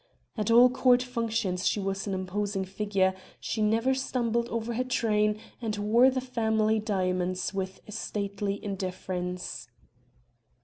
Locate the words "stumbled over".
3.93-4.73